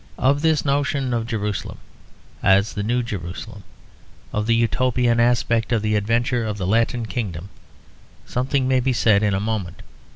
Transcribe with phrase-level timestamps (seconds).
[0.17, 1.77] Of this notion of Jerusalem
[2.41, 3.63] as the New Jerusalem,
[4.33, 7.49] of the Utopian aspect of the adventure of the Latin Kingdom,
[8.25, 9.83] something may be said in a moment.